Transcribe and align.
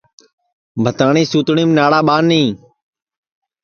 بھتاٹؔی 0.83 1.23
سوتٹؔیم 1.31 1.69
ناڑا 1.77 1.99
ٻانی 2.07 2.43